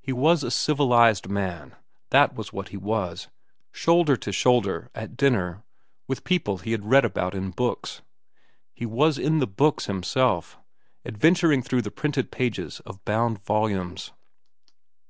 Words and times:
He 0.00 0.14
was 0.14 0.42
a 0.42 0.50
civilized 0.50 1.28
man, 1.28 1.76
that 2.08 2.32
was 2.34 2.54
what 2.54 2.68
he 2.70 2.78
was, 2.78 3.28
shoulder 3.70 4.16
to 4.16 4.32
shoulder, 4.32 4.90
at 4.94 5.14
dinner, 5.14 5.62
with 6.06 6.24
people 6.24 6.56
he 6.56 6.72
had 6.72 6.86
read 6.86 7.04
about 7.04 7.34
in 7.34 7.50
books. 7.50 8.00
He 8.72 8.86
was 8.86 9.18
in 9.18 9.40
the 9.40 9.46
books 9.46 9.84
himself, 9.84 10.56
adventuring 11.04 11.60
through 11.60 11.82
the 11.82 11.90
printed 11.90 12.30
pages 12.30 12.80
of 12.86 13.04
bound 13.04 13.44
volumes. 13.44 14.12